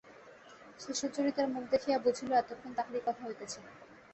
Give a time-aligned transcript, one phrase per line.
[0.79, 3.63] সে সুচরিতার মুখ দেখিয়াই বুঝিল এতক্ষণ তাহারই কথা হইতেছিল।